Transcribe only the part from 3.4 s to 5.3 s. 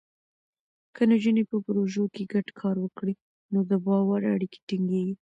نو د باور اړیکې ټینګېږي.